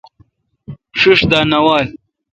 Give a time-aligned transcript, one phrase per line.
[0.99, 1.87] ݭݭ دا نہ وال۔